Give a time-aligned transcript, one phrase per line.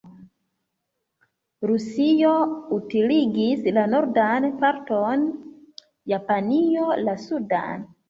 [1.71, 2.31] Rusio
[2.79, 5.31] utiligis la nordan parton,
[6.17, 7.91] Japanio la sudan.